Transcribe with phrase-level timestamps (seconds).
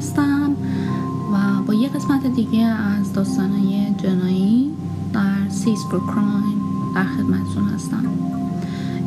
[0.00, 0.56] هستم
[1.32, 4.70] و با یه قسمت دیگه از داستانهای جنایی
[5.12, 6.60] در سیز فور کرایم
[6.94, 8.04] در خدمتتون هستم.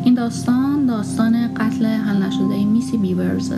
[0.04, 3.58] این داستان داستان قتل حل نشده میسی بیورزه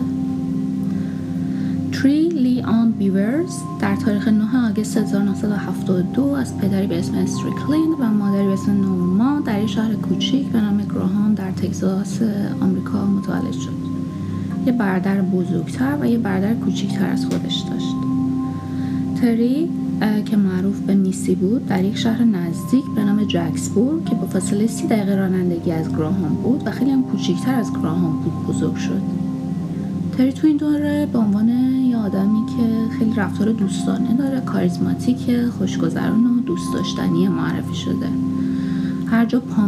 [1.92, 8.04] تری لی آن بیورز در تاریخ 9 آگست 1972 از پدری به اسم استریکلین و
[8.06, 12.20] مادری به اسم نورما در یک شهر کوچیک به نام گراهام در تگزاس
[12.60, 13.95] آمریکا متولد شد.
[14.66, 17.94] یه برادر بزرگتر و یه برادر کوچیکتر از خودش داشت.
[19.20, 19.68] تری
[20.24, 24.66] که معروف به میسی بود در یک شهر نزدیک به نام جکسبور که با فاصله
[24.66, 29.02] سی دقیقه رانندگی از گراهام بود و خیلی هم کوچیکتر از گراهام بود بزرگ شد.
[30.18, 36.26] تری تو این دوره به عنوان یه آدمی که خیلی رفتار دوستانه داره کاریزماتیک خوشگذران
[36.26, 38.08] و دوست داشتنی معرفی شده.
[39.06, 39.66] هر جا پا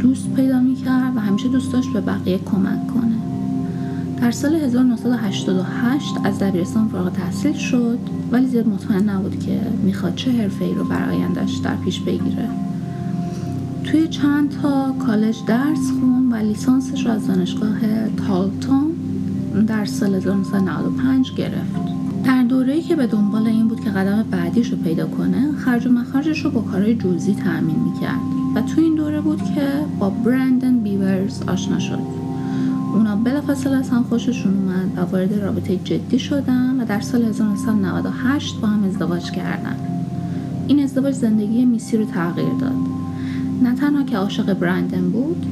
[0.00, 3.13] دوست پیدا می‌کرد و همیشه دوست داشت به بقیه کمک کنه.
[4.20, 7.98] در سال 1988 از دبیرستان فارغ تحصیل شد
[8.30, 12.48] ولی زیاد مطمئن نبود که می‌خواد چه حرفه ای رو برای آیندهش در پیش بگیره.
[13.84, 17.78] توی چند تا کالج درس خون و لیسانسش رو از دانشگاه
[18.26, 18.90] تالتون
[19.66, 21.84] در سال 1995 گرفت.
[22.24, 25.90] در دوره‌ای که به دنبال این بود که قدم بعدیش رو پیدا کنه خرج و
[25.90, 28.20] مخارجش رو با کارهای جزئی تأمین می‌کرد.
[28.54, 32.23] و تو این دوره بود که با برندن بیورز آشنا شد.
[32.94, 38.60] اونا بلافاصله از هم خوششون اومد و وارد رابطه جدی شدن و در سال 1998
[38.60, 39.76] با هم ازدواج کردن.
[40.68, 42.76] این ازدواج زندگی میسی رو تغییر داد.
[43.62, 45.46] نه تنها که عاشق برندن بود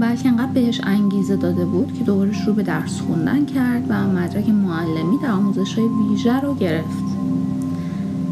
[0.00, 4.48] بلکه انقدر بهش انگیزه داده بود که دوباره شروع به درس خوندن کرد و مدرک
[4.48, 7.04] معلمی در آموزش های ویژه رو گرفت.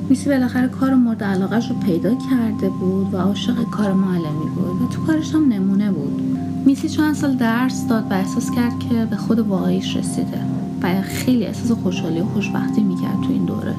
[0.08, 4.86] میسی بالاخره کار مورد علاقهش رو پیدا کرده بود و عاشق کار معلمی بود و
[4.94, 6.45] تو کارش هم نمونه بود.
[6.66, 10.40] میسی چند سال درس داد و احساس کرد که به خود واقعیش رسیده
[10.82, 13.74] و خیلی احساس خوشحالی و خوشبختی می‌کرد تو این دوره.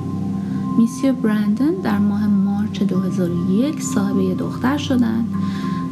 [0.77, 5.25] میسی و برندن در ماه مارچ 2001 صاحب دختر شدن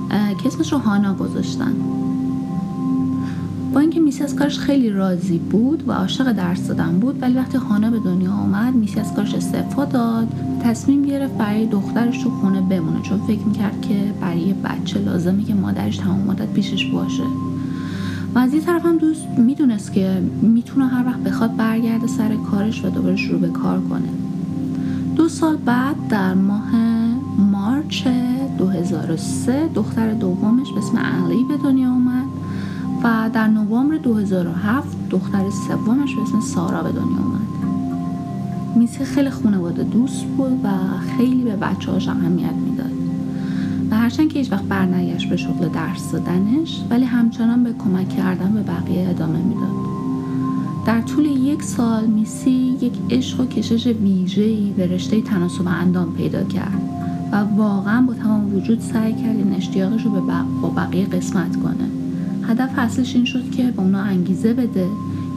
[0.09, 1.73] که اسمش رو هانا گذاشتن.
[3.75, 7.57] با اینکه میسی از کارش خیلی راضی بود و عاشق درس دادن بود ولی وقتی
[7.57, 10.27] هانا به دنیا آمد میسی از کارش استعفا داد
[10.63, 15.53] تصمیم گرفت برای دخترش تو خونه بمونه چون فکر می‌کرد که برای بچه لازمه که
[15.53, 17.23] مادرش تمام مدت پیشش باشه.
[18.35, 22.85] و از یه طرف هم دوست می‌دونست که می‌تونه هر وقت بخواد برگرده سر کارش
[22.85, 24.09] و دوباره شروع به کار کنه.
[25.15, 26.71] دو سال بعد در ماه
[27.51, 28.07] مارچ
[28.57, 32.24] 2003 دختر دومش به اسم علی به دنیا آمد.
[33.05, 37.41] در نوامبر 2007 دختر سومش به اسم سارا به دنیا آمد
[38.75, 40.69] میسی خیلی خانواده دوست بود و
[41.17, 42.91] خیلی به بچه هاش اهمیت می‌داد.
[43.91, 48.53] و هرچند که هیچ وقت برنگشت به شغل درس دادنش ولی همچنان به کمک کردن
[48.53, 49.85] به بقیه ادامه می‌داد.
[50.85, 56.43] در طول یک سال میسی یک عشق و کشش ویژه‌ای به رشته تناسب اندام پیدا
[56.43, 56.81] کرد
[57.31, 60.21] و واقعا با تمام وجود سعی کرد این اشتیاقش رو به
[60.75, 62.04] بقیه قسمت کنه.
[62.47, 64.87] هدف اصلش این شد که به اونا انگیزه بده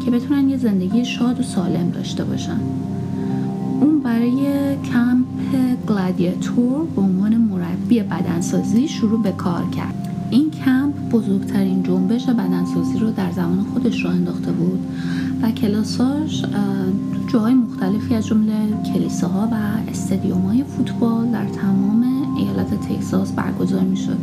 [0.05, 2.61] که بتونن یه زندگی شاد و سالم داشته باشن.
[3.81, 5.27] اون برای کمپ
[5.89, 10.09] گلادیاتور به عنوان مربی بدنسازی شروع به کار کرد.
[10.31, 14.81] این کمپ بزرگترین جنبش بدنسازی رو در زمان خودش رو انداخته بود
[15.43, 16.45] و کلاساش
[17.33, 18.55] جاهای مختلفی از جمله
[18.95, 19.55] کلیساها و
[19.91, 22.05] استادیوم های فوتبال در تمام
[22.37, 24.19] ایالت تگزاس برگزار می شد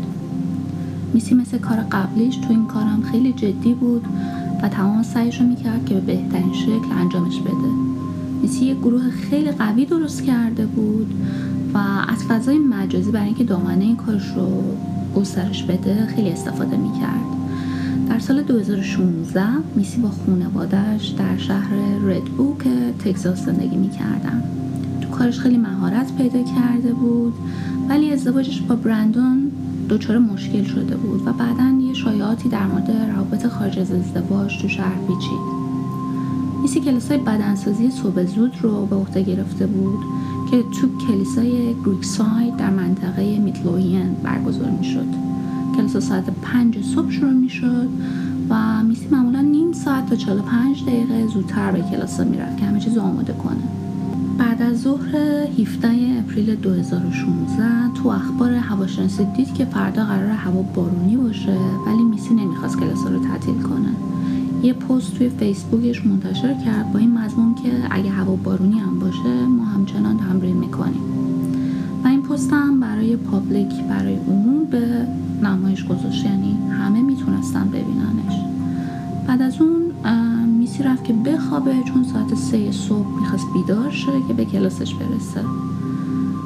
[1.14, 4.06] میسی مثل کار قبلیش تو این کارم خیلی جدی بود
[4.64, 7.72] و تمام سعیش رو می‌کرد که به بهترین شکل انجامش بده.
[8.42, 11.14] میسی یک گروه خیلی قوی درست کرده بود
[11.74, 11.78] و
[12.08, 14.64] از فضای مجازی برای اینکه دامنه این کارش رو
[15.16, 17.26] گسترش بده خیلی استفاده می‌کرد.
[18.10, 19.44] در سال 2016
[19.76, 22.64] میسی با خونوادهش در شهر ردبوک
[23.00, 24.44] تگزاس زندگی می‌کردن.
[25.02, 27.34] تو کارش خیلی مهارت پیدا کرده بود
[27.90, 29.52] ولی ازدواجش با برندون
[29.90, 34.68] دچار مشکل شده بود و بعدا یه شایعاتی در مورد روابط خارج از ازدواج تو
[34.68, 35.66] شهر پیچید.
[36.62, 40.00] میسی کلیسای بدنسازی صبح زود رو به عهده گرفته بود
[40.52, 45.08] که تو کلیسای گریکساید در منطقه میتلوین برگزار می‌شد.
[45.76, 47.90] کلیسا ساعت پنج صبح شروع می‌شد
[48.50, 52.98] و میسی معمولا نیم ساعت تا 45 دقیقه زودتر به کلاس می‌رفت که همه چیز
[52.98, 53.85] آماده کنه.
[54.38, 55.16] بعد از ظهر
[55.60, 55.88] 17
[56.20, 62.80] April 2016 تو اخبار هواشناسی دید که فردا قراره هوا بارونی باشه ولی میسی نمی‌خواست
[62.80, 63.90] کلاس رو تعطیل کنه.
[64.64, 69.46] یه پست توی فیسبوکش منتشر کرد با این مضمون که اگه هوا بارونی هم باشه
[69.46, 71.02] ما همچنان تمرین می‌کنیم.
[72.04, 75.08] و این پست هم برای public برای عموم به
[75.44, 76.26] نمایش گذاشت.
[76.26, 78.42] یعنی همه می‌تونستن ببیننش.
[79.28, 79.76] بعد از اون
[80.66, 85.42] میسی رفت که بخوابه چون ساعت سه صبح می‌خواست بیدار شه که به کلاسش برسه.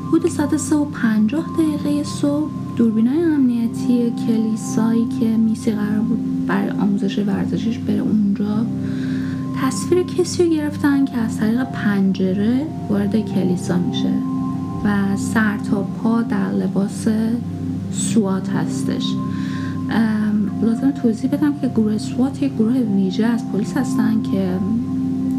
[0.08, 6.70] حدود ساعت سه و پنجاه دقیقه صبح دوربینای امنیتی کلیسایی که میسی قرار بود برای
[6.70, 8.66] آموزش ورزشیش بره اونجا
[9.62, 14.14] تصویر کسی رو گرفتن که از طریق پنجره وارد کلیسا میشه
[14.86, 17.08] و سر تا پا در لباس
[17.92, 19.04] سوات هستش.
[20.62, 24.58] لازم توضیح بدم که گروه سوات یک گروه ویژه از پلیس هستن که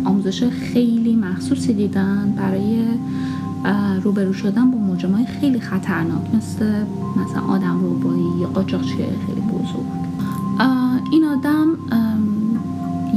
[0.05, 2.85] آموزش خیلی مخصوصی دیدن برای
[4.03, 6.65] روبرو شدن با مجرمای خیلی خطرناک مثل
[7.17, 9.87] مثلا آدم روبایی یا قاچاقچی خیلی بزرگ.
[11.13, 11.69] این آدم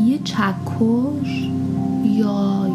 [0.05, 1.49] یه چکش
[2.05, 2.69] یا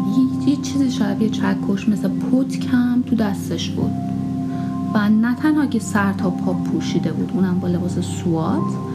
[0.47, 3.91] یه چیزی شبیه چکش مثل پوتکم تو دستش بود.
[4.93, 8.88] و نه تنها که سر تا پا پوشیده بود اونم با لباس سوات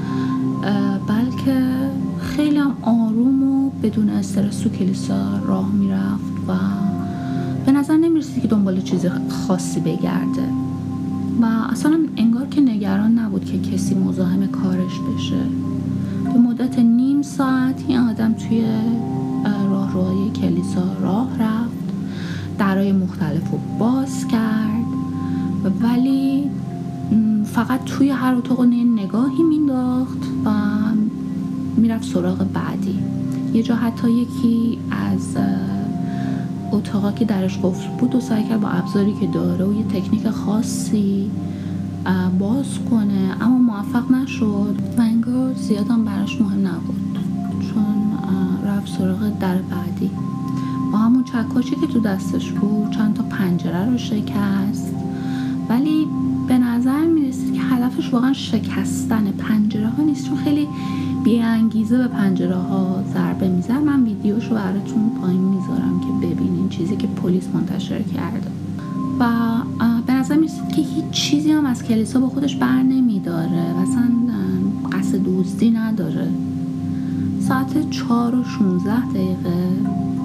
[1.08, 1.90] بلکه
[2.20, 6.52] خیلی هم آروم و بدون استرس تو کلیسا راه می‌رفت و
[7.66, 10.48] به نظر نمی‌رسید که دنبال چیز خاصی بگرده.
[11.42, 15.42] و اصلا انگار که نگران نبود که کسی مزاحم کارش بشه.
[16.24, 18.64] به مدت نیم ساعت این آدم توی
[19.44, 21.84] راهروهای کلیسا راه رفت.
[22.58, 24.84] درای مختلف رو باز کرد.
[25.82, 26.50] ولی
[27.44, 30.50] فقط توی هر اتاق نگاهی مینداخت و
[31.76, 32.98] می‌رفت سراغ بعدی.
[33.54, 35.36] یه جا حتی یکی از
[36.72, 40.28] اتاقا که درش قفل بود و سعی کرد با ابزاری که داره و یه تکنیک
[40.28, 41.30] خاصی
[42.38, 47.18] باز کنه اما موفق نشد و انگار زیادم براش مهم نبود.
[47.60, 47.94] چون
[48.66, 50.10] رفت سراغ در بعدی.
[50.92, 54.94] با همون چکاشی که تو دستش بود چند تا پنجره رو شکست.
[55.68, 56.06] ولی
[56.48, 60.68] به نظر می‌رسید که هدفش واقعا شکستن پنجره ها نیست چون خیلی
[61.42, 66.96] انگیزه به پنجره ها ضربه میزن من ویدیوش رو براتون پایین می‌ذارم که ببینین چیزی
[66.96, 68.50] که پلیس منتشر کرده.
[69.20, 69.26] و
[70.06, 74.10] به نظر می‌رسید که هیچ چیزی هم از کلیسا با خودش بر نمیداره و اصلا
[74.92, 76.28] قصد دوستی نداره.
[77.40, 79.68] ساعت چهار و 16 دقیقه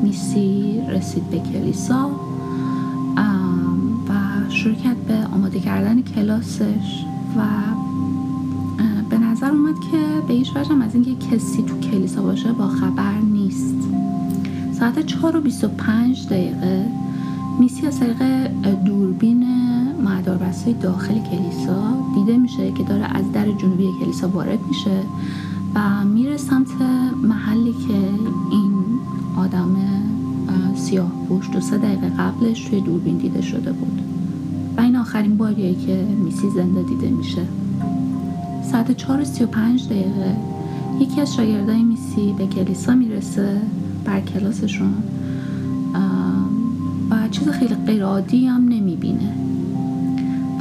[0.04, 2.10] میسی رسید به کلیسا
[4.10, 4.12] و
[4.50, 7.06] شروع کرد به آماده کردن کلاسش
[7.38, 7.42] و
[9.10, 9.98] به نظر اومد که
[10.28, 13.76] به هیچ وجه از اینکه کسی تو کلیسا باشه با خبر نیست.
[14.80, 16.86] ساعت 4 و 25 دقیقه
[17.60, 18.22] میسی از طریق
[18.86, 19.46] دوربین
[20.04, 25.02] مداربسته داخل کلیسا دیده میشه که داره از در جنوبی کلیسا وارد میشه
[25.76, 26.68] و میره سمت
[27.24, 27.94] محلی که
[28.52, 28.74] این
[29.38, 29.76] آدم
[30.76, 34.02] سیاه پوش دو سه دقیقه قبلش توی دوربین دیده شده بود.
[34.82, 37.42] این آخرین باریه که میسی زنده دیده میشه.
[38.72, 40.38] ساعت چهار سی و پنج دقیقه.
[41.00, 43.62] یکی از شاگردای میسی به کلیسا می‌رسه
[44.06, 44.94] بر کلاسشون.
[47.12, 49.34] و چیز خیلی غیرعادی هم نمی‌بینه.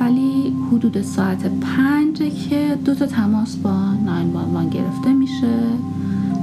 [0.00, 5.54] ولی حدود ساعت پنج که دو تا تماس با 911 گرفته میشه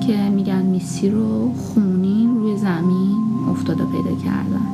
[0.07, 3.18] که میگن میسی رو خونین روی زمین
[3.51, 4.68] افتاده پیدا کردن.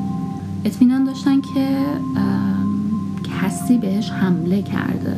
[0.65, 1.85] اطمینان داشتن که
[3.41, 5.15] کسی بهش حمله کرده.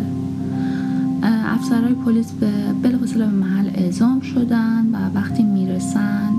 [1.24, 2.52] افسرهای پلیس به
[2.84, 6.30] بلافاصله به محل اعزام شدن و وقتی می‌رسن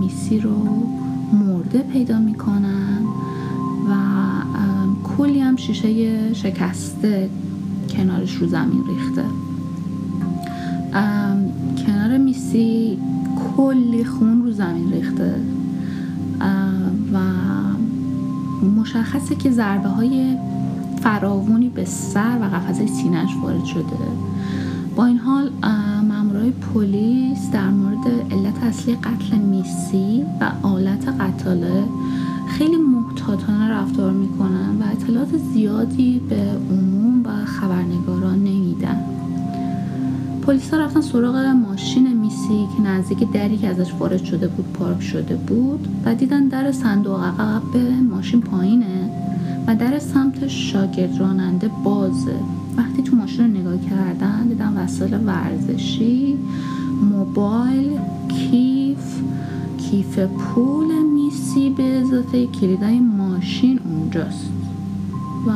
[0.00, 0.86] میسی رو
[1.32, 3.02] مرده پیدا می‌کنن
[3.90, 3.94] و
[5.02, 7.30] کلی هم شیشه شکسته
[7.90, 9.24] کنارش رو زمین ریخته.
[11.86, 12.98] کنار میسی
[13.56, 15.34] کلی خون رو زمین ریخته.
[17.12, 17.18] و
[18.80, 20.36] مشخصه که ضربه های
[21.02, 23.82] فراوونی به سر و قفسه سینهش وارد شده.
[24.96, 25.50] با این حال
[26.08, 31.84] مامورای پلیس در مورد علت اصلی قتل میسی و آلت قتاله
[32.48, 36.36] خیلی محتاطانه رفتار می‌کنن و اطلاعات زیادی به
[36.70, 39.04] عموم و خبرنگاران نمیدن.
[40.42, 45.36] پلیسا رفتن سراغ ماشین میسی که نزدیک دری که ازش وارد شده بود پارک شده
[45.36, 47.76] بود و دیدن در صندوق عقب
[48.10, 49.10] ماشین پایینه.
[49.66, 52.34] و در سمت شاگرد راننده بازه.
[52.76, 56.38] وقتی تو ماشین رو نگاه کردن دیدم وسایل ورزشی
[57.10, 57.98] موبایل
[58.28, 59.20] کیف
[59.78, 64.50] کیف پول میسی به اضافه کلیدای ماشین اونجاست.
[65.46, 65.52] و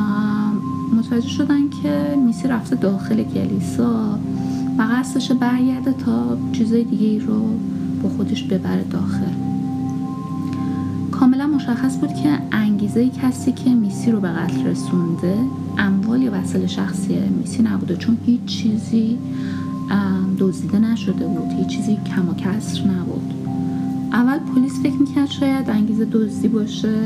[0.95, 4.19] متوجه شدن که میسی رفته داخل کلیسا
[4.77, 7.41] و قصدش برگرده تا چیزای دیگه رو
[8.03, 9.44] با خودش ببره داخل.
[11.55, 15.35] مشخص بود که انگیزه کسی که میسی رو به قتل رسونده
[15.77, 19.17] اموال یا وسایل شخصی میسی نبوده چون هیچ چیزی
[20.39, 23.33] دزدیده نشده بود هیچ چیزی کم و کسر نبود.
[24.13, 26.99] اول پلیس فکر می‌کرد شاید انگیزه دزدی باشه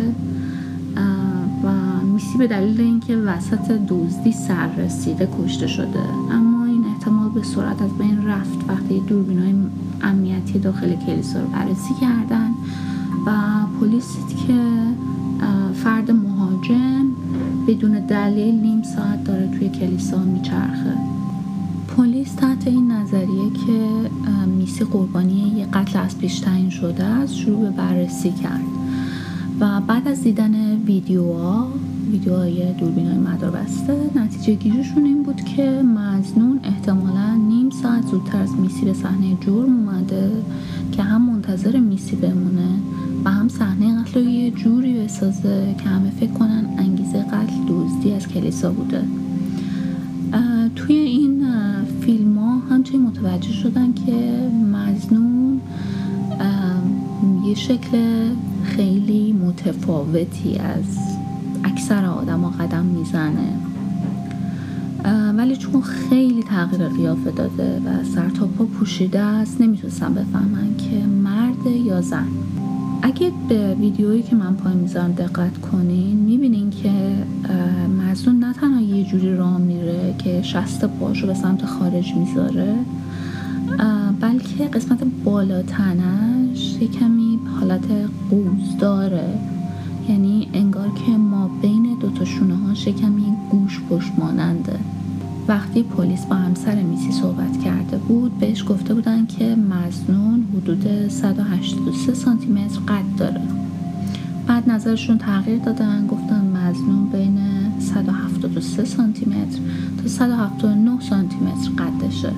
[1.63, 1.69] و
[2.13, 6.03] میسی به دلیل اینکه وسط دزدی سر رسیده کشته شده.
[6.31, 8.59] اما این احتمال به سرعت از بین رفت.
[8.67, 9.53] وقتی دوربین های
[10.01, 12.49] امنیتی داخل کلیسا رو بررسی کردن
[13.25, 13.31] و
[13.79, 14.17] پلیس
[14.47, 14.53] که
[15.73, 17.05] فرد مهاجم
[17.67, 20.93] بدون دلیل نیم ساعت داره توی کلیسا میچرخه.
[21.97, 24.09] پلیس تحت این نظریه که
[24.57, 28.63] میسی قربانی یه قتل از پیش تعیین شده است شروع به بررسی کرد.
[29.59, 31.67] و بعد از دیدن ویدیوها
[32.11, 38.41] ویدیوهای دوربین های مدار بسته نتیجه گیریشون این بود که مزنون احتمالا نیم ساعت زودتر
[38.41, 40.31] از میسی به صحنه جرم اومده
[40.91, 42.69] که هم منتظر میسی بمونه
[43.25, 48.11] و هم صحنه قتل رو یه جوری بسازه که همه فکر کنن انگیزه قتل دزدی
[48.11, 49.03] از کلیسا بوده.
[50.75, 51.45] توی این
[52.01, 55.61] فیلم ها همچنین متوجه شدن که مزنون
[57.45, 57.97] یه شکل
[58.63, 60.97] خیلی متفاوتی از
[61.63, 63.53] اکثر آدم ها قدم می‌زنه.
[65.37, 71.05] ولی چون خیلی تغییر قیافه داده و سر تا پا پوشیده است نمی‌تونستم بفهمن که
[71.23, 72.27] مرد یا زن.
[73.01, 76.91] اگه به ویدیویی که من پای می‌ذارم دقت کنین می‌بینین که
[77.99, 82.75] مزنون نه تنها یه جوری راه میره که شست پاشو به سمت خارج می‌ذاره
[84.19, 87.85] بلکه قسمت بالا تنش یه کمی حالت
[88.29, 89.39] قوز داره.
[90.09, 94.79] یعنی انگار که ما بین دوتا شونه ها کمی گوش پشت ماننده.
[95.49, 102.13] وقتی پلیس با همسر میسی صحبت کرده بود بهش گفته بودن که مزنون حدود 183
[102.13, 103.41] سانتی متر قد داره.
[104.47, 107.39] بعد نظرشون تغییر دادن گفتن مزنون بین
[107.79, 109.59] 173 سانتی متر
[110.03, 112.31] تا 179 سانتی متر قدشه.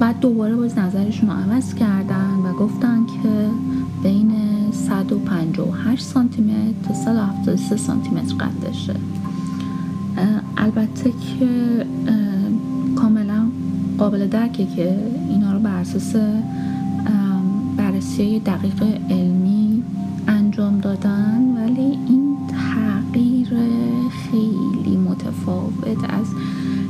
[0.00, 3.48] بعد دوباره باز نظرشون رو عوض کردن و گفتن که
[4.02, 4.32] بین
[4.72, 8.94] 158 سانتی متر تا 173 سانتی متر قدشه.
[10.56, 11.86] البته که
[13.98, 16.16] قابل درکه که اینا رو بر اساس
[17.76, 19.82] بررسی دقیق علمی
[20.28, 21.54] انجام دادن.
[21.56, 23.48] ولی این تغییر
[24.30, 26.26] خیلی متفاوت از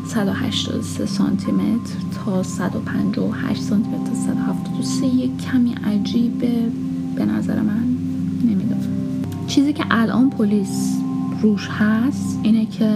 [0.08, 1.94] 183 سانتی متر
[2.24, 6.52] تا 158 سانتی متر تا 173 یک کمی عجیبه.
[7.16, 7.84] به نظر من
[8.44, 8.80] نمی‌دونم.
[9.46, 10.98] چیزی که الان پلیس
[11.42, 12.90] روش هست اینه که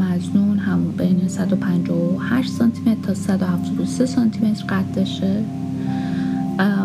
[0.00, 0.41] مزنون
[0.72, 5.44] همون بین 158 سانتی متر تا 173 سانتی متر قد داشته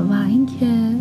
[0.09, 0.95] و اینکه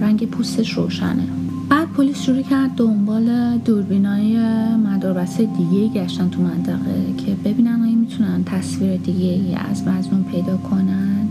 [0.00, 1.26] رنگ پوستش روشنه.
[1.68, 4.38] بعد پلیس شروع کرد دنبال دوربینای
[4.76, 11.28] مداربسته دیگه گشتن تو منطقه که ببینن آیا می‌تونن تصویر دیگه از مزنون پیدا کنن.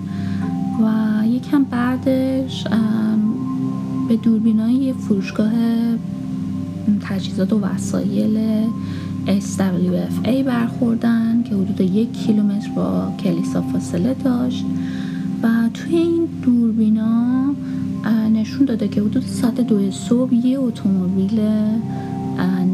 [0.83, 2.63] و یکم بعدش
[4.09, 5.51] به دوربینای فروشگاه
[7.01, 8.37] تجهیزات و وسایل
[9.27, 14.65] SWFA برخوردن که حدود یک کیلومتر با کلیسا فاصله داشت
[15.43, 17.55] و توی این دوربینا
[18.33, 21.39] نشون داده که حدود ساعت دو صبح یه اتومبیل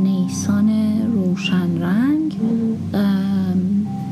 [0.03, 0.69] نیسان
[1.13, 2.33] روشن رنگ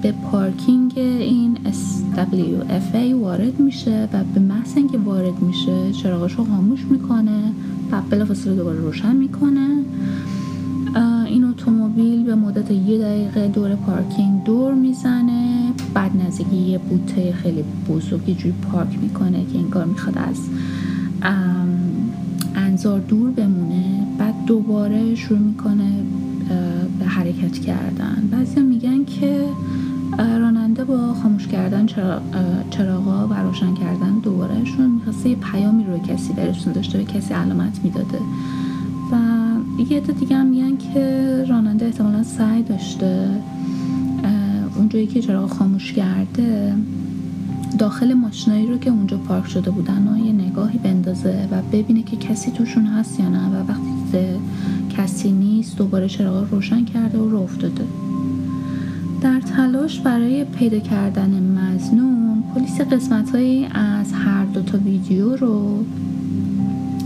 [0.02, 6.86] به پارکینگ این SWFA وارد میشه و به محض اینکه وارد میشه چراغاش رو خاموش
[6.90, 7.52] می‌کنه
[7.92, 9.84] و بلافاصله دوباره روشن می‌کنه.
[11.98, 15.72] اتومبیل به مدت یه دقیقه دور پارکینگ دور می‌زنه.
[15.94, 20.38] بعد نزدیک یه بوته خیلی بزرگی جوی پارک می‌کنه که انگار می‌خواد از
[22.56, 24.08] انظار دور بمونه.
[24.18, 25.92] بعد دوباره شروع می‌کنه
[27.00, 28.30] به حرکت کردن.
[28.32, 29.46] بعضی میگن که
[30.18, 31.86] راننده با خاموش کردن
[32.70, 37.80] چراغا و روشن کردن دوبارهشون می‌خواسته یه پیامی رو کسی برسون داشته به کسی علامت
[37.84, 38.20] می‌داده.
[39.12, 39.16] و
[39.90, 40.54] یه عده دیگه هم
[40.94, 43.30] که راننده احتمالا سعی داشته
[44.76, 46.74] اونجایی که چراغ خاموش کرده
[47.80, 52.18] داخل ماشینایی رو که اونجا پارک شده بودن و یه نگاهی بندازه و ببینه که
[52.18, 53.88] کسی توشون هست یا نه و وقتی
[54.98, 57.84] کسی نیست دوباره چراغ روشن کرده و رو افتاده.
[59.22, 63.36] در تلاش برای پیدا کردن مزنون پلیس قسمت
[63.72, 65.86] از هر دو تا ویدیو رو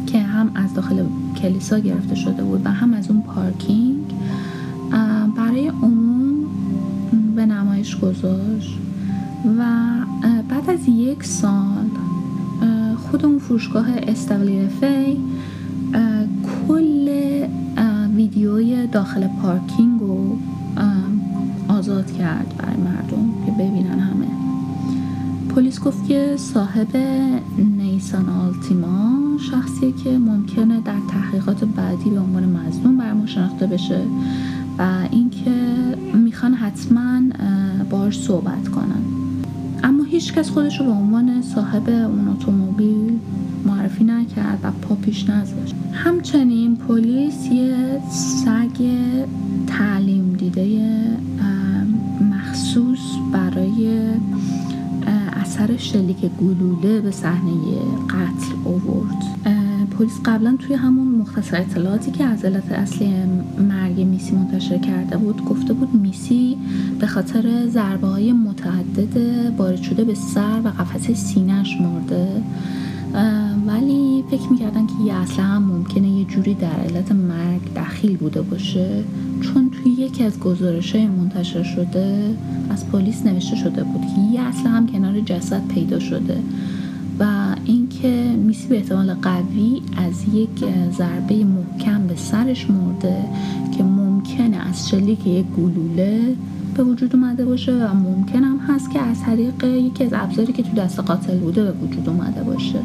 [0.07, 1.03] که هم از داخل
[1.41, 4.13] کلیسا گرفته شده بود و هم از اون پارکینگ
[5.35, 6.45] برای عموم
[7.35, 8.77] به نمایش گذاشت.
[9.57, 9.65] و
[10.49, 11.85] بعد از یک سال
[12.97, 14.67] خود اون فروشگاه استقلیل
[16.67, 17.09] کل
[18.15, 20.37] ویدیوی داخل پارکینگ رو
[21.67, 24.40] آزاد کرد برای مردم که ببینن همه.
[25.55, 26.97] پلیس گفت که صاحب
[27.77, 34.01] نیسان آلتیما شخصیه که ممکنه در تحقیقات بعدی به عنوان مظلوم برمون شناخته بشه
[34.77, 35.51] و اینکه
[36.13, 37.21] می‌خوان حتما
[37.89, 39.01] باش صحبت کنن.
[39.83, 43.19] اما هیچکس خودش رو به عنوان صاحب اون اتومبیل
[43.65, 45.75] معرفی نکرد و پا پیش نذاشت.
[45.93, 48.97] همچنین پلیس یه سگ
[49.67, 50.81] تعلیم دیده
[52.31, 52.90] مخصوص
[55.61, 57.51] اثر شلیک گلوله به صحنه
[58.09, 59.23] قتل اوورد
[59.97, 63.13] پلیس قبلا توی همون مختصر اطلاعاتی که از علت اصلی
[63.69, 66.57] مرگ میسی منتشر کرده بود گفته بود میسی
[66.99, 69.17] به خاطر ضربه های متعدد
[69.57, 72.43] وارد شده به سر و قفسه سینهش مرده.
[73.67, 78.41] ولی فکر می‌کردن که یه اصلا هم ممکنه یه جوری در علت مرگ دخیل بوده
[78.41, 79.03] باشه
[79.41, 82.35] چون توی یکی از گزارش های منتشر شده
[82.69, 86.37] از پلیس نوشته شده بود که یه اصلا هم کنار جسد پیدا شده
[87.19, 90.65] و اینکه میسی به احتمال قوی از یک
[90.97, 93.25] ضربه محکم به سرش مرده
[93.77, 96.35] که ممکنه از شلیک یک گلوله
[96.75, 100.63] به وجود اومده باشه و ممکن هم هست که از طریق یکی از ابزاری که
[100.63, 102.79] تو دست قاتل بوده به وجود اومده باشه.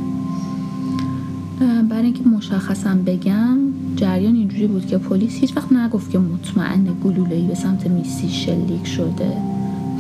[1.61, 3.59] برای اینکه مشخصا بگم
[3.97, 8.87] جریان اینجوری بود که پلیس هیچ وقت نگفت که مطمئن گلوله‌ای به سمت میسی شلیک
[8.87, 9.37] شده.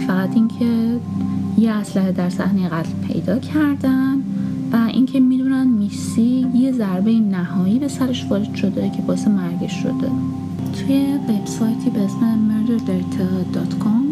[0.06, 0.98] فقط اینکه
[1.58, 4.14] یه اسلحه در صحنه قتل پیدا کردن
[4.72, 10.10] و اینکه می‌دونن میسی یه ضربه نهایی به سرش وارد شده که باعث مرگش شده.
[10.72, 14.05] توی وبسایتی به اسم murderdata.com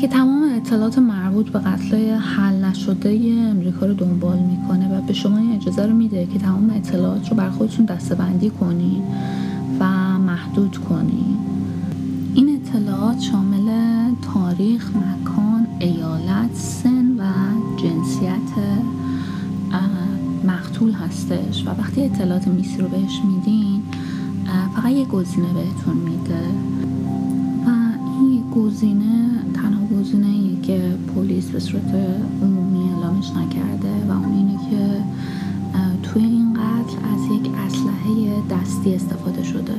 [0.00, 5.38] که تمام اطلاعات مربوط به قتل حل نشده امریکا رو دنبال می‌کنه و به شما
[5.38, 9.02] این اجازه رو میده که تمام اطلاعات رو بر خودتون دستبندی کنین
[9.80, 9.84] و
[10.18, 11.36] محدود کنین.
[12.34, 13.70] این اطلاعات شامل
[14.34, 17.24] تاریخ، مکان، ایالت، سن و
[17.76, 18.50] جنسیت
[20.44, 23.82] مقتول هستش و وقتی اطلاعات میسی رو بهش میدین
[24.76, 26.40] فقط یه گزینه بهتون میده.
[28.56, 31.94] گزینه تنها گزینه ای که پلیس به صورت
[32.42, 35.02] عمومی اعلامش نکرده و اون اینه که
[36.02, 39.74] توی این قتل از یک اسلحه دستی استفاده شده.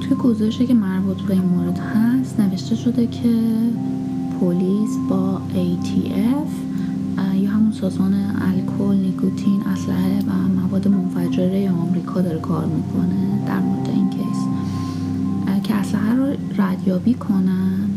[0.00, 3.34] توی گزارشی که مربوط به این مورد هست نوشته شده که
[4.40, 6.50] پلیس با ATF
[7.36, 13.46] یا همون سازمان الکل، نیکوتین، اسلحه و مواد منفجره آمریکا داره کار می‌کنه.
[13.46, 13.87] در مورد
[15.88, 16.26] اسلحه رو
[16.58, 17.88] ردیابی کنن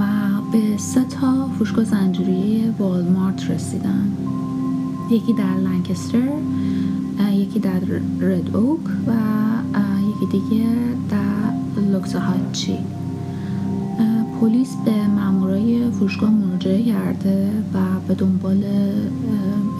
[0.00, 0.04] و
[0.52, 4.12] به سه تا فروشگاه زنجیره والمارت رسیدن.
[5.10, 6.28] یکی در لنکستر
[7.32, 7.80] یکی در
[8.20, 9.12] رد اوک و
[10.10, 10.66] یکی دیگه
[11.10, 12.78] در لوکسهاچی
[14.40, 18.64] پلیس به مامورای فروشگاه مراجعه کرده و به دنبال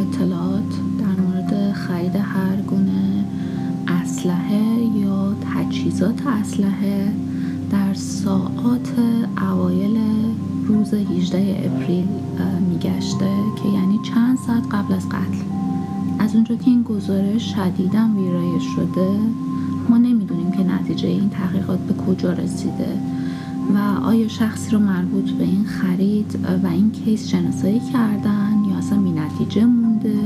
[0.01, 3.25] اطلاعات در مورد خرید هر گونه
[3.89, 7.13] اسلحه یا تجهیزات اسلحه
[7.71, 8.93] در ساعات
[9.41, 9.99] اوایل
[10.67, 12.07] روز 18 اپریل
[12.69, 13.31] میگشته
[13.63, 15.43] که یعنی چند ساعت قبل از قتل.
[16.19, 19.09] از اونجا که این گزارش شدیدا ویرایش شده
[19.89, 22.99] ما نمی‌دونیم که نتیجه این تحقیقات به کجا رسیده
[23.75, 28.99] و آیا شخصی رو مربوط به این خرید و این کیس شناسایی کردن یا اصلا
[28.99, 30.19] بی نتیجه مونده؟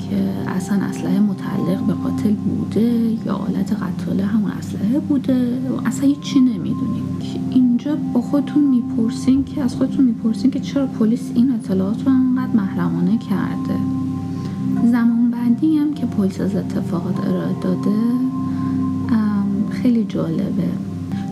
[0.00, 5.58] اینکه اصلا اسلحه متعلق به قاتل بوده یا آلت قتاله همون اسلحه بوده.
[5.70, 7.02] و اصلا چی نمی‌دونیم.
[7.50, 12.56] اینجا با خودتون می‌پرسین که از خودتون می‌پرسین که چرا پلیس این اطلاعات رو انقدر
[12.56, 13.78] محرمانه کرده.
[14.90, 17.96] زمان بندی هم که پلیس از اتفاقات ارائه داده
[19.70, 20.68] خیلی جالبه.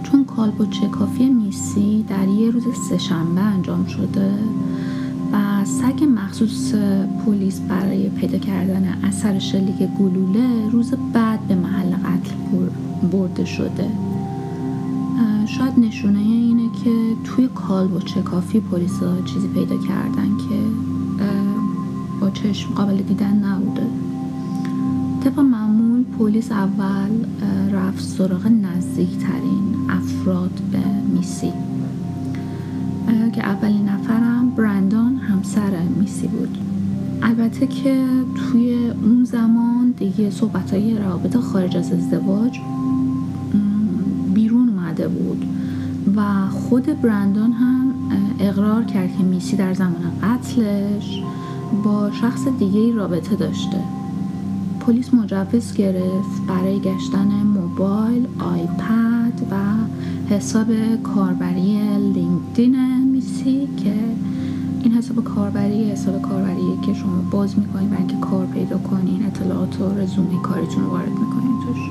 [0.03, 4.33] چون کالبد شکافی میسی در یه روز سهشنبه انجام شده
[5.64, 6.74] سگ مخصوص
[7.27, 12.35] پلیس برای پیدا کردن اثر شلیک گلوله روز بعد به محل قتل
[13.12, 13.90] برده شده.
[15.46, 16.90] شاید نشونه اینه که
[17.24, 20.59] توی کالبد شکافی پلیس ها چیزی پیدا کردن که
[22.20, 23.87] با چشم قابل دیدن نبوده.
[25.24, 27.11] طبق معمول پلیس اول
[27.72, 30.79] رفت سراغ نزدیکترین افراد به
[31.14, 31.53] میسی.
[33.32, 36.58] که اولین نفرم برندان همسر میسی بود؟
[37.22, 42.58] البته که توی اون زمان دیگه صحبت های روابط خارج از ازدواج
[44.34, 45.44] بیرون اومده بود
[46.16, 47.94] و خود برندان هم
[48.40, 51.22] اقرار کرد که میسی در زمان قتلش
[51.84, 53.78] با شخص دیگه رابطه داشته.
[54.80, 59.54] پلیس مجوز گرفت برای گشتن موبایل، آیپد و
[60.30, 60.66] حساب
[61.02, 63.94] کاربری لینکدین میسی که
[64.82, 69.80] این حساب کاربری حساب کاربری که شما باز می‌کنید برای اینکه کار پیدا کنین اطلاعات
[69.80, 71.90] و رزومه کاریتون رو وارد می‌کنین توش.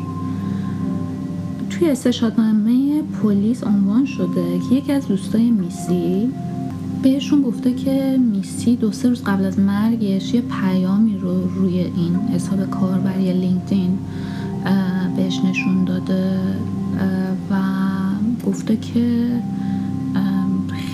[1.70, 6.30] توی استشهادنامه پلیس عنوان شده که یکی از دوستای میسی
[7.04, 12.16] بهشون گفته که میسی دو سه روز قبل از مرگش یه پیامی رو روی این
[12.16, 13.98] حساب کاربری لینکدین
[15.16, 16.40] بهش نشون داده
[17.50, 17.56] و
[18.46, 19.28] گفته که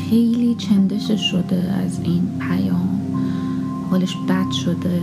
[0.10, 2.90] خیلی چندشش شده از این پیام.
[3.90, 5.02] حالش بد شده.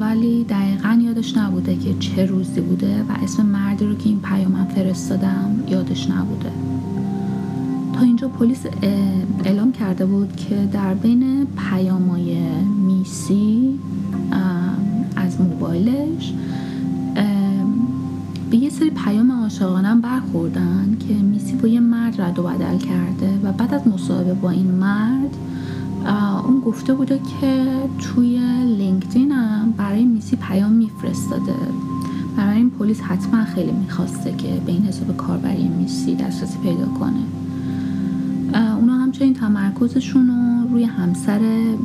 [0.00, 4.52] ولی دقیقا یادش نبوده که چه روزی بوده و اسم مردی رو که این پیام
[4.52, 6.50] من فرستادم یادش نبوده.
[7.92, 8.66] تا اینجا پلیس
[9.44, 12.38] اعلام کرده بود که در بین پیامای
[12.86, 13.78] میسی
[15.16, 16.32] از موبایلش
[18.56, 23.38] به یه سری پیام عاشقانه برخوردن که میسی با یه مرد رد و بدل کرده
[23.42, 25.36] و بعد از مصاحبه با این مرد
[26.46, 27.66] اون گفته بوده که
[27.98, 28.38] توی
[28.78, 31.54] لینکدینم برای میسی پیام میفرستاده.
[32.36, 37.22] برای این پلیس حتما خیلی می‌خواسته که به این حساب کاربری میسی دسترسی پیدا کنه.
[39.16, 41.38] همچنین تمرکزشون رو روی همسر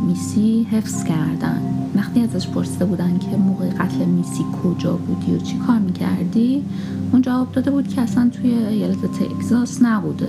[0.07, 1.61] میسی حفظ کردن.
[1.95, 6.63] وقتی ازش پرسیده بودن که موقع قتل میسی کجا بودی و چی کار می‌کردی
[7.11, 10.27] اون جواب داده بود که اصلا توی ایالت تگزاس نبوده.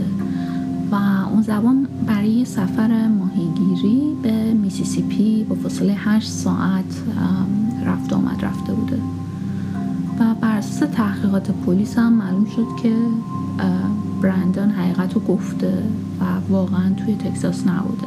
[0.93, 0.95] و
[1.33, 7.03] اون زبان برای سفر ماهیگیری به میسیسیپی با فاصله 8 ساعت
[7.87, 8.99] رفت آمد رفته بوده.
[10.21, 12.97] و بر اساس تحقیقات پلیس هم معلوم شد که
[14.23, 15.83] برندان حقیقت رو گفته
[16.21, 18.07] و واقعا توی تکساس نبوده.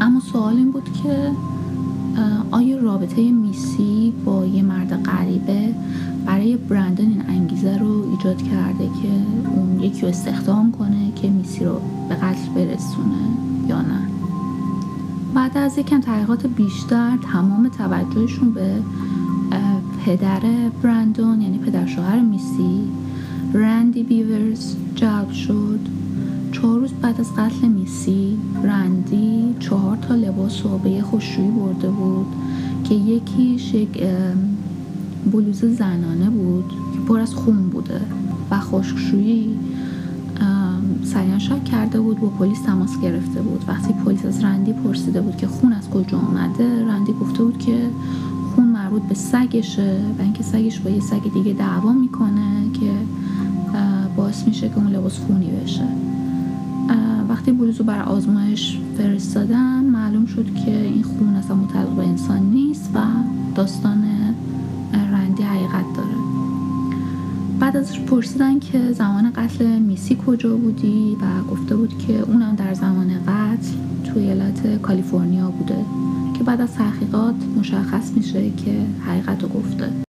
[0.00, 1.30] اما سوال این بود که
[2.50, 5.74] آیا رابطه میسی با یه مرد غریبه
[6.26, 9.08] برای برندن این انگیزه رو ایجاد کرده که
[9.50, 13.22] اون یکی رو استخدام کنه که میسی رو به قتل برسونه
[13.68, 14.00] یا نه؟
[15.34, 18.82] بعد از یکم تحقیقات بیشتر تمام توجهشون به
[20.04, 20.40] پدر
[20.82, 22.80] برندون یعنی پدر شوهر میسی
[23.54, 25.80] رندی بیورز جلب شد.
[26.52, 31.04] چهار روز بعد از قتل میسی رندی چهار تا لباس و به یه
[31.58, 32.26] برده بود
[32.84, 34.02] که یکیش یک
[35.32, 38.00] بلوز زنانه بود که پر از خون بوده
[38.50, 39.58] و خشکشویی
[41.04, 43.64] سریعا شک کرده بود با پلیس تماس گرفته بود.
[43.68, 47.90] وقتی پلیس از رندی پرسیده بود که خون از کجا آمده رندی گفته بود که
[48.54, 52.90] خون مربوط به سگشه و اینکه سگش با یه سگ دیگه دعوا می‌کنه که
[54.16, 55.84] باعث میشه که اون لباس خونی بشه.
[57.28, 62.42] وقتی بلوز رو برای آزمایش فرستادن معلوم شد که این خون اصلا متعلق به انسان
[62.42, 62.98] نیست و
[63.54, 64.04] داستان
[65.12, 66.16] رندی حقیقت داره.
[67.60, 72.74] بعد ازش پرسیدن که زمان قتل میسی کجا بودی و گفته بود که اونم در
[72.74, 73.68] زمان قتل
[74.04, 75.84] توی ایالت کالیفرنیا بوده
[76.38, 80.11] که بعد از تحقیقات مشخص میشه که حقیقت رو گفته.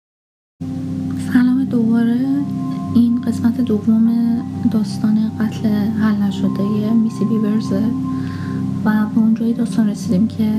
[3.62, 4.12] دوم
[4.70, 7.82] داستان قتل حل نشده میسی بیورزه
[8.84, 10.52] و به اونجایی داستان رسیدیم که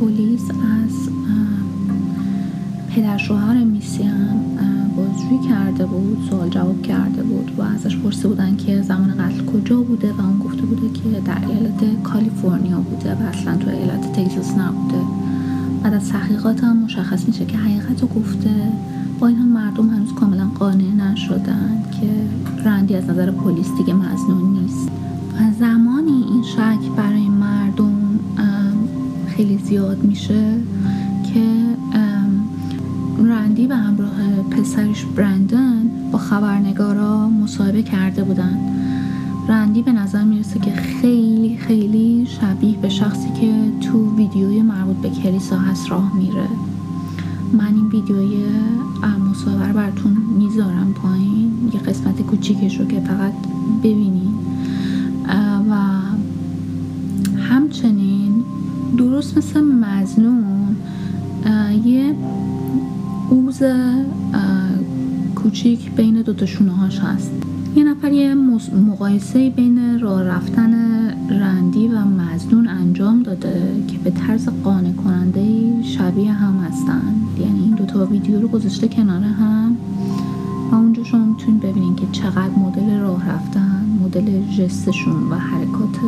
[0.00, 1.10] پلیس از
[2.90, 4.40] پدر شوهر میسی هم
[4.96, 9.80] بازجویی کرده بود سوال جواب کرده بود و ازش پرسیده بودن که زمان قتل کجا
[9.80, 14.50] بوده و اون گفته بوده که در ایالت کالیفرنیا بوده و اصلا تو ایالت تگزاس
[14.58, 14.98] نبوده.
[15.82, 18.50] بعد از تحقیقات هم مشخص میشه که حقیقت گفته
[19.20, 22.08] با این هم مردم هنوز کاملا قانع نشدن که
[22.64, 24.88] رندی از نظر پلیس دیگه مزنون نیست.
[25.34, 28.18] و زمانی این شک برای مردم
[29.26, 30.54] خیلی زیاد میشه
[31.34, 31.46] که
[33.24, 38.58] رندی به همراه پسرش برندن با خبرنگارا مصاحبه کرده بودن.
[39.48, 45.10] رندی به نظر می‌رسه که خیلی خیلی شبیه به شخصی که تو ویدیوی مربوط به
[45.10, 46.48] کلیسا هست راه میره.
[47.52, 48.44] من این ویدیوی
[49.30, 51.70] مصاحبه رو براتون می‌ذارم پایین.
[51.74, 53.32] یه قسمت کوچیکش رو که فقط
[53.78, 54.34] ببینین.
[55.70, 55.74] و
[57.38, 58.44] همچنین
[58.98, 60.76] درست مثل مزنون
[61.84, 62.14] یه
[63.30, 63.62] اوز
[65.34, 67.32] کوچیک بین دوتا شونه هاش هست.
[67.76, 68.34] یه نفر یه
[68.88, 70.99] مقایسه بین راه رفتن
[71.30, 77.14] رندی و مزنون انجام داده که به طرز قانع کننده شبیه هم هستن.
[77.38, 79.76] یعنی این دوتا ویدیو رو گذاشته کنار هم.
[80.72, 85.98] و اونجا شما می‌تونید ببینید که چقدر مدل راه رفتن مدل جستشون و حرکات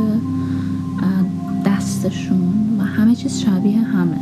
[1.64, 4.20] دستشون و همه چیز شبیه همه.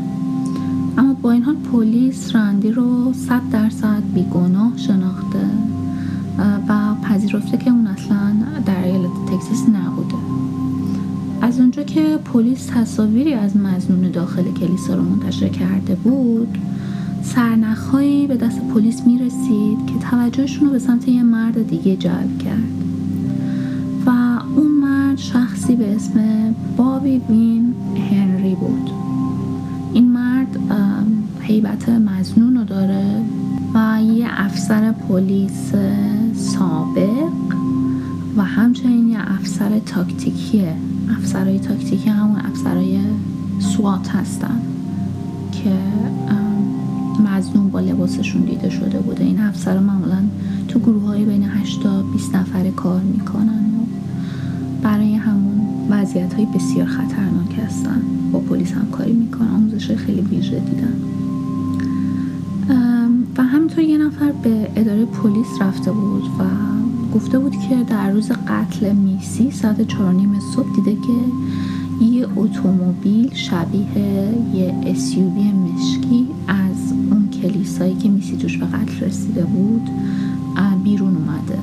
[0.99, 5.47] اما با این حال پلیس رندی رو صد درصد بیگناه شناخته
[6.69, 8.33] و پذیرفته که اون اصلا
[8.67, 10.50] در ایالت تکساس نبوده.
[11.43, 16.59] از اونجا که پلیس تصاویری از مزنون داخل کلیسا رو منتشر کرده بود
[17.23, 22.73] سرنخهایی به دست پلیس می‌رسید که توجهشون رو به سمت یه مرد دیگه جلب کرد.
[24.07, 24.11] و
[24.57, 26.21] اون مرد شخصی به اسم
[26.77, 27.75] بابی وین
[28.11, 28.91] هنری بود.
[29.93, 30.59] این مرد
[31.41, 33.23] حیبت مزنون رو داره
[33.75, 35.73] و یه افسر پلیس
[36.35, 37.33] سابق
[38.37, 40.75] و همچنین یه افسر تاکتیکیه.
[41.19, 43.01] افسرهای تاکتیکی همون افسرهای
[43.59, 44.61] سوات هستن
[45.53, 45.77] که
[47.25, 49.25] مزنون با لباسشون دیده شده بوده.
[49.25, 50.19] این افسر معمولا
[50.69, 53.85] تو گروه های بین 8 تا 20 نفره کار می‌کنن و
[54.83, 58.03] برای همون وضعیت های بسیار خطرناک هستن.
[58.33, 60.95] با پلیس هم کاری می‌کنن آموزش خیلی ویژه دیدن.
[63.37, 66.45] و همینطور یه نفر به اداره پلیس رفته بود و
[67.15, 73.35] گفته بود که در روز قتل میسی ساعت چهار نیم صبح دیده که یه اتومبیل
[73.35, 79.91] شبیه یه اسیوبی مشکی از اون کلیسایی که میسی توش به قتل رسیده بود
[80.85, 81.59] بیرون اومده.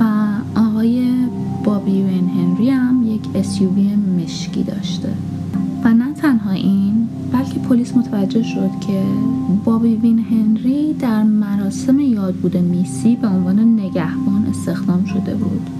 [0.00, 0.24] و
[0.60, 1.10] آقای
[1.64, 5.08] بابی وین هنری هم یک اسیوبی مشکی داشته.
[6.44, 9.02] تنها این بلکه پلیس متوجه شد که
[9.64, 15.70] بابی وین هنری در مراسم یادبود میسی به عنوان نگهبان استخدام شده بود.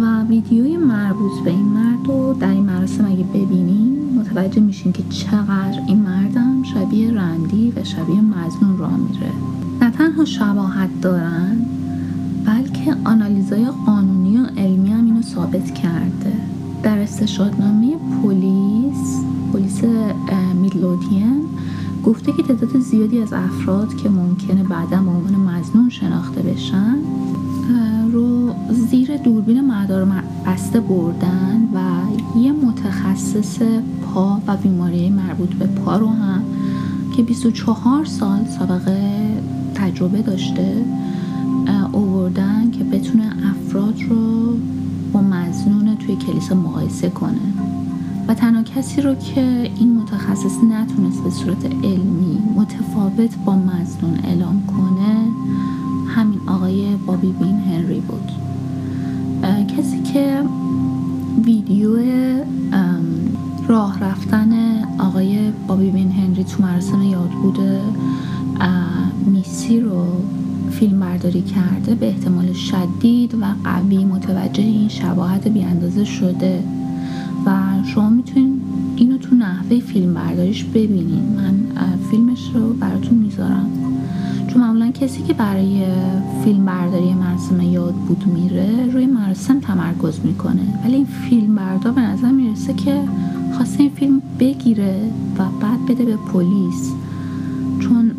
[0.00, 5.02] و ویدیوی مربوط به این مرد رو در این مراسم اگه ببینیم متوجه میشین که
[5.10, 9.32] چقدر این مردم شبیه رندی و شبیه مزنون را میره.
[9.82, 11.56] نه تنها شباهت دارن
[12.46, 16.32] بلکه آنالیزای قانونی و علمی هم اینو ثابت کرده.
[16.82, 19.20] در استشهادنامه پلیس
[19.52, 19.80] پلیس
[20.54, 21.44] میدلودین.
[22.04, 26.96] گفته که تعداد زیادی از افراد که ممکنه بعدا به عنوان مزنون شناخته بشن
[28.12, 30.08] رو زیر دوربین مدار
[30.46, 31.78] بسته بردن و
[32.38, 33.58] یه متخصص
[34.02, 36.42] پا و بیماری مربوط به پا رو هم
[37.16, 39.20] که 24 سال سابقه
[39.74, 40.84] تجربه داشته
[41.92, 44.54] اووردن که بتونه افراد رو
[45.12, 47.69] با مزنون توی کلیسا مقایسه کنه.
[48.30, 54.66] و تنها کسی رو که این متخصص نتونست به صورت علمی متفاوت با مزنون اعلام
[54.66, 55.28] کنه
[56.08, 58.30] همین آقای بابی بین هنری بود.
[59.76, 60.42] کسی که
[61.44, 61.96] ویدیو
[63.68, 67.58] راه رفتن آقای بابی بین هنری تو مراسم یادبود
[69.26, 70.06] میسی رو
[70.70, 76.62] فیلم برداری کرده به احتمال شدید و قوی متوجه این شباهت بیاندازه شده.
[77.46, 77.52] و
[77.86, 78.60] شما می‌تونید
[78.96, 81.54] اینو تو نحوه فیلم برداریش ببینید من
[82.10, 83.70] فیلمش رو براتون می‌ذارم.
[84.48, 85.84] چون معمولا کسی که برای
[86.44, 90.80] فیلم برداری مراسم یاد بود میره روی مراسم تمرکز می‌کنه.
[90.84, 93.02] ولی این فیلم بردار به نظر می‌رسه که
[93.52, 95.00] خواسته این فیلم بگیره
[95.38, 96.92] و بعد بده به پلیس.
[97.80, 98.10] چون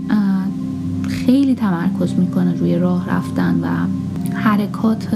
[1.08, 3.68] خیلی تمرکز می‌کنه روی راه رفتن و
[4.34, 5.08] حرکات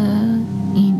[0.75, 0.95] این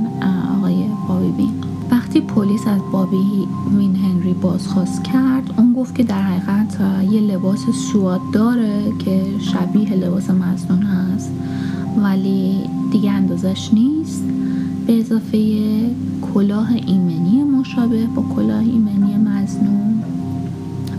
[2.35, 5.53] پلیس از بابی وین هنری بازخواست کرد.
[5.57, 6.77] اون گفت که در حقیقت
[7.11, 11.31] یه لباس سواد داره که شبیه لباس مزنون هست
[11.97, 12.55] ولی
[12.91, 14.23] دیگه اندازش نیست.
[14.87, 15.39] به اضافه
[16.33, 20.03] کلاه ایمنی مشابه با کلاه ایمنی مزنون.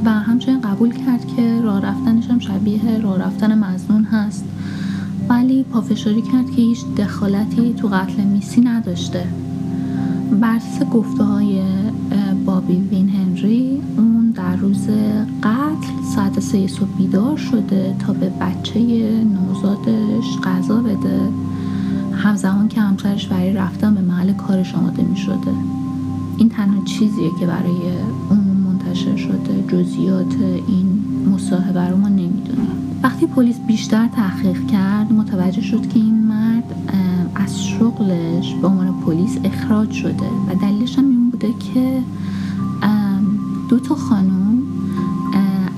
[0.05, 4.45] و همچنین قبول کرد که راه رفتنش هم شبیه راه رفتن مزنون هست.
[5.29, 9.27] ولی پافشاری کرد که هیچ دخالتی تو قتل میسی نداشته.
[10.33, 10.61] بر
[10.93, 11.63] گفته های
[12.47, 14.89] بابی وین هنری اون در روز
[15.43, 18.81] قتل ساعت سه صبح بیدار شده تا به بچه
[19.25, 21.21] نوزادش غذا بده.
[22.13, 25.53] همزمان که همسرش برای رفتن به محل کارش آماده می شده
[26.37, 27.81] این تنها چیزیه که برای
[28.31, 29.65] اون منتشر شده.
[29.69, 30.35] جزئیات
[30.69, 32.69] این مصاحبه رو ما نمی‌دونیم.
[33.03, 36.65] وقتی پلیس بیشتر تحقیق کرد متوجه شد که این مرد
[37.35, 42.03] از شغلش به عنوان پلیس اخراج شده و دلیلش هم این بوده که
[43.69, 44.63] دو تا خانم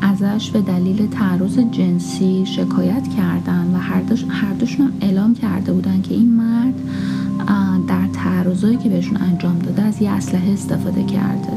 [0.02, 4.02] ازش به دلیل تعرض جنسی شکایت کردن و هر,
[4.52, 6.74] دوشون هم اعلام کرده بودن که این مرد
[7.86, 11.52] در تعرضایی که بهشون انجام داده از یه اسلحه استفاده کرده.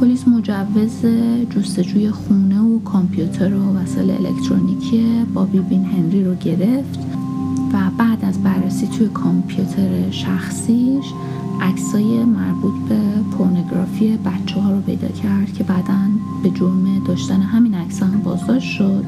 [0.00, 1.04] پلیس مجوز
[1.50, 7.05] جستجوی خونه و کامپیوتر و وسایل الکترونیکی بابی بین هنری رو گرفت.
[7.76, 11.04] و بعد از بررسی توی کامپیوتر شخصیش
[11.60, 12.98] عکسای مربوط به
[13.38, 15.94] پورنوگرافی بچه ها رو پیدا کرد که بعدا
[16.42, 19.04] به جرم داشتن همین عکس هم بازداشت شد.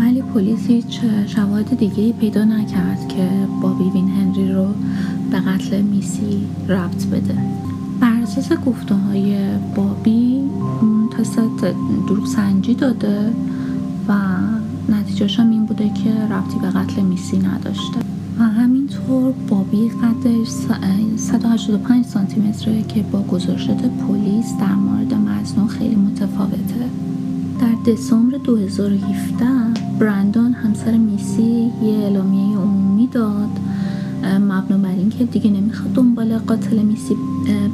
[0.00, 3.28] ولی پلیس هیچ شواهد دیگه پیدا نکرد که
[3.62, 4.66] بابی وین هنری رو
[5.30, 7.38] به قتل میسی ربط بده.
[8.00, 9.38] بر اساس گفته های
[9.76, 10.42] بابی
[11.18, 11.38] تست
[12.08, 13.32] دروغ سنجی داده
[14.08, 14.14] و
[15.18, 18.00] نتیجهش هم این بوده که ربطی به قتل میسی نداشته.
[18.38, 20.48] و همینطور بابی قدش
[21.16, 26.88] 185 سانتی متره که با گزارشات پلیس در مورد مزنون خیلی متفاوته.
[27.60, 29.46] در دسامبر 2017
[29.98, 33.50] برندان همسر میسی یه اعلامیه عمومی داد.
[34.40, 37.16] مبنا بر اینکه دیگه نمی‌خواد دنبال قاتل میسی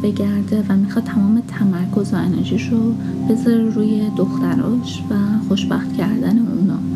[0.02, 2.94] بگرده و می‌خواد تمام تمرکز و انرژیش رو
[3.28, 5.14] بذاره روی دختراش و
[5.48, 6.93] خوشبخت کردن اونا.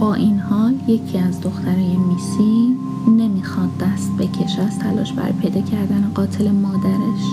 [0.00, 2.76] با این حال یکی از دخترای میسی
[3.08, 7.24] نمی‌خواد دست بکشه از تلاش برای پیدا کردن قاتل مادرش.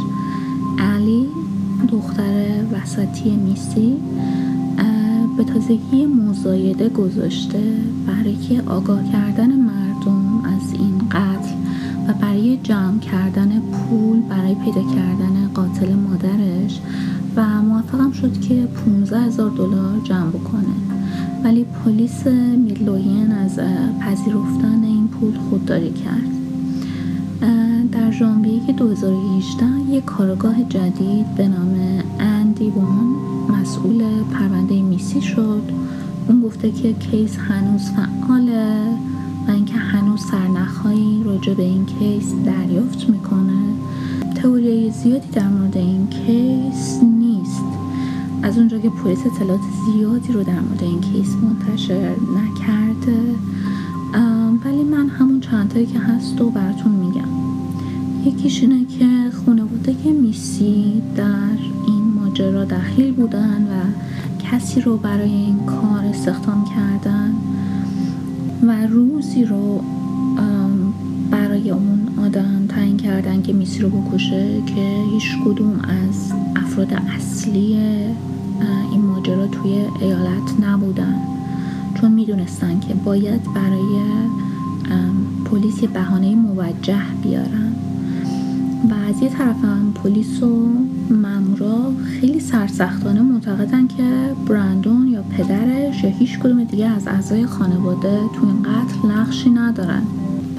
[0.80, 1.26] علی
[1.92, 3.98] دختر وسطی میسی
[5.38, 7.74] به تازگی مزایده گذاشته
[8.08, 11.54] برای که آگاه کردن مردم از این قتل
[12.08, 16.80] و برای جمع کردن پول برای پیدا کردن قاتل مادرش
[17.36, 20.97] و موفقم شد که 15 هزار دلار جمع بکنه.
[21.44, 23.60] ولی پلیس میدلوین از
[24.00, 26.38] پذیرفتن این پول خودداری کرد.
[27.92, 31.76] در ژانویه 2018 یک کارآگاه جدید به نام
[32.20, 33.16] اندی وان
[33.50, 35.62] مسئول پرونده میسی شد.
[36.30, 38.82] اون گفته که case هنوز فعاله
[39.48, 43.74] و اینکه هنوز سرنخهایی راجع به این case دریافت می‌کنه.
[44.36, 47.77] تئوری زیادی در مورد این case نیست.
[48.48, 53.20] از اونجا که پلیس اطلاعات زیادی رو در مورد این کیس منتشر نکرده.
[54.66, 57.28] ولی من همون چندتایی که هست و براتون میگم.
[58.26, 59.08] یکیش اینه که
[59.46, 61.58] خانواده که میسی در
[61.88, 63.84] این ماجرا دخیل بودن و
[64.44, 67.34] کسی رو برای این کار استخدام کردن
[68.68, 69.82] و روزی رو
[71.32, 77.78] برای اون آدم تعیین کردن که میسی رو بکشه که هیچ کدوم از افراد اصلی
[79.48, 81.16] توی ایالت نبودن.
[81.96, 84.02] چون می‌دونستن که باید برای
[85.46, 87.74] پلیس یه بهانه موجه بیارن.
[88.90, 90.70] و از یه طرف هم پلیس و
[91.10, 98.20] مامورا خیلی سرسختانه معتقدن که برندون یا پدرش یا هیچ کدوم دیگه از اعضای خانواده
[98.36, 100.02] تو این قتل نقشی ندارن.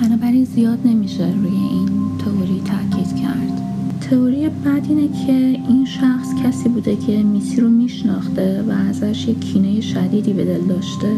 [0.03, 3.68] بنابراین زیاد نمیشه روی این تئوری تاکید کرد.
[4.11, 5.33] تئوری بعد اینه که
[5.69, 10.61] این شخص کسی بوده که میسی رو میشناخته و ازش یک کینه شدیدی به دل
[10.61, 11.13] داشته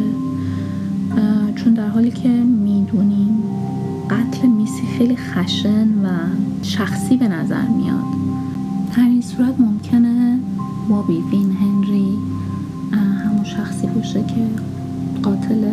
[1.57, 3.43] چون در حالی که می‌دونیم
[4.11, 6.09] قتل میسی خیلی خشن و
[6.63, 8.05] شخصی به نظر میاد.
[8.97, 10.39] در این صورت ممکنه
[10.89, 12.19] بابی وین هنری
[13.25, 14.47] همون شخصی باشه که
[15.23, 15.73] قاتله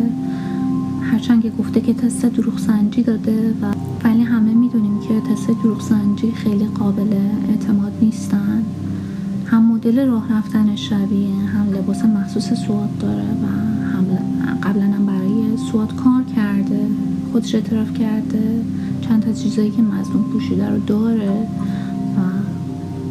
[1.02, 5.80] هرچند که گفته که تست دروغ سنجی داده و ولی همه می‌دونیم که تست دروغ
[5.80, 7.12] سنجی خیلی قابل
[7.48, 8.62] اعتماد نیستن.
[9.46, 13.46] هم مدل راه رفتن شبیه هم لباس مخصوص سواد داره و
[13.92, 14.06] هم
[14.62, 16.86] قبلا هم برای سواد کار کرده
[17.32, 18.60] خودش اعتراف کرده.
[19.00, 21.30] چند تا چیزایی که مظلوم پوشیده رو داره
[22.16, 22.20] و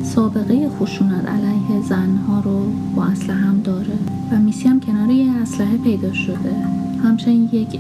[0.04, 3.98] سابقه خشونت علیه زنها رو با اسلحه هم داره.
[4.32, 6.56] و میسی هم کنار یه اسلحه پیدا شده.
[7.04, 7.80] همچنین یک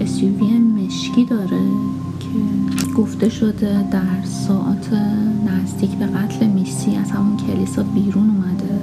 [0.00, 1.60] SUV مشکی داره.
[2.96, 4.90] گفته شده در ساعت
[5.46, 8.78] نزدیک به قتل میسی از همون کلیسا بیرون اومده.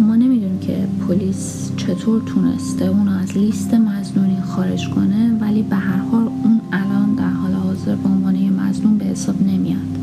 [0.00, 5.96] ما نمی‌دونیم که پلیس چطور تونسته اونو از لیست مزنونی خارج کنه ولی به هر
[5.96, 9.98] حال اون الان در حال حاضر به عنوان مزنون به حساب نمیاد.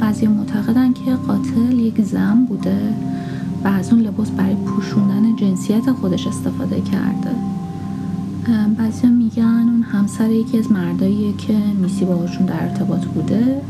[0.00, 2.94] بعضی معتقدن که قاتل یک زن بوده
[3.64, 7.55] و از اون لباس برای پوشوندن جنسیت خودش استفاده کرده.
[8.78, 13.60] بعضی میگن اون همسر یکی از مرداییه که میسی باهاشون در ارتباط بوده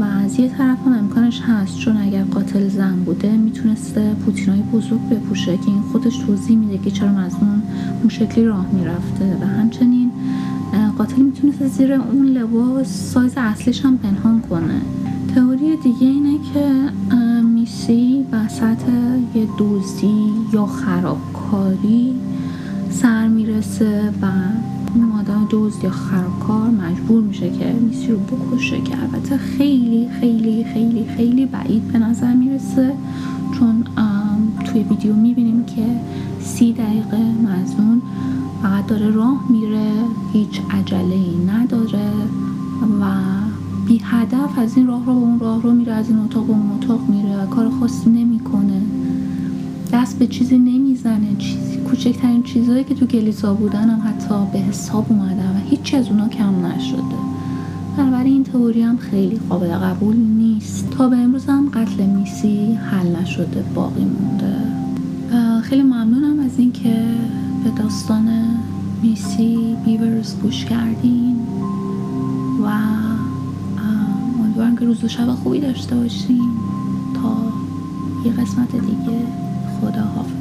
[0.00, 5.08] و از یه طرف هم امکانش هست چون اگر قاتل زن بوده می‌تونسته پوتینای بزرگ
[5.08, 7.62] بپوشه که این خودش توضیح میده که چرا مزنون
[8.00, 10.10] اون شکلی راه می‌رفته و همچنین
[10.98, 14.80] قاتل می‌تونسته زیر اون لباس سایز اصلیش هم پنهان کنه.
[15.34, 16.70] تئوری دیگه اینه که
[17.42, 18.88] میسی وسط
[19.34, 22.14] یه دوزی یا خرابکاری
[23.02, 24.26] سر می‌رسه و
[24.94, 30.64] اون آدم دوز یا خرابکار مجبور میشه که میسی رو بکشه که البته خیلی خیلی
[30.64, 32.92] خیلی خیلی بعید به نظر می‌رسه.
[33.58, 33.84] چون
[34.64, 35.86] توی ویدیو می‌بینیم که
[36.40, 38.02] سی دقیقه مزنون
[38.62, 39.90] فقط داره راه میره
[40.32, 42.10] هیچ عجله ای نداره
[43.00, 43.04] و
[43.86, 46.52] بی هدف از این راه رو به اون راه رو میره از این اتاق به
[46.52, 48.82] اون اتاق میره کار خاصی نمی‌کنه.
[49.92, 55.06] دست به چیزی نمی‌زنه چیزی کوچکترین چیزهایی که تو کلیسا بودن هم حتی به حساب
[55.08, 57.02] اومدن و هیچی از اونا کم نشده.
[57.96, 60.90] بنابراین این تئوری هم خیلی قابل قبول نیست.
[60.90, 64.56] تا به امروز هم قتل میسی حل نشده باقی مونده.
[65.62, 67.04] خیلی ممنونم از اینکه
[67.64, 68.28] به داستان
[69.02, 71.36] میسی بیورز گوش کردین
[72.64, 72.68] و
[74.40, 76.50] امیدوارم که روز و شب خوبی داشته باشین.
[77.14, 77.36] تا
[78.24, 79.18] یه قسمت دیگه
[79.80, 80.37] خدا حافظ